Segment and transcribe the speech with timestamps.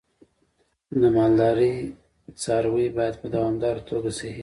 [1.01, 1.73] د مالدارۍ
[2.41, 4.39] څاروی باید په دوامداره توګه صحي وي.